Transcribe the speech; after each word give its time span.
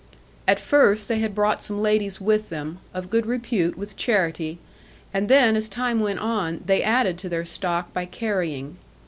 At 0.47 0.59
first 0.59 1.07
they 1.07 1.19
had 1.19 1.35
brought 1.35 1.61
some 1.61 1.79
ladies 1.79 2.19
with 2.19 2.49
them, 2.49 2.79
of 2.91 3.11
good 3.11 3.27
repute 3.27 3.77
with 3.77 3.95
charity; 3.95 4.57
and 5.13 5.29
then, 5.29 5.55
as 5.55 5.69
time 5.69 5.99
went 5.99 6.17
on, 6.17 6.61
they 6.65 6.81
added 6.81 7.19
to 7.19 7.29
their 7.29 7.45
stock 7.45 7.93
by 7.93 8.05
carrying. 8.05 8.77